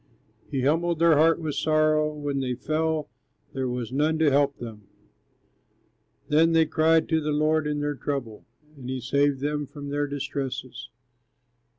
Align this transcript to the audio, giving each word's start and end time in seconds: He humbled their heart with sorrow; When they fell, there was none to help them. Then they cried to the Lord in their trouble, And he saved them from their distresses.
He 0.49 0.63
humbled 0.63 0.97
their 0.97 1.15
heart 1.15 1.37
with 1.39 1.53
sorrow; 1.53 2.11
When 2.11 2.39
they 2.39 2.55
fell, 2.55 3.07
there 3.53 3.69
was 3.69 3.91
none 3.93 4.17
to 4.17 4.31
help 4.31 4.57
them. 4.57 4.87
Then 6.27 6.53
they 6.53 6.65
cried 6.65 7.07
to 7.09 7.21
the 7.21 7.29
Lord 7.29 7.67
in 7.67 7.81
their 7.81 7.93
trouble, 7.93 8.43
And 8.75 8.89
he 8.89 8.99
saved 8.99 9.41
them 9.41 9.67
from 9.67 9.89
their 9.89 10.07
distresses. 10.07 10.89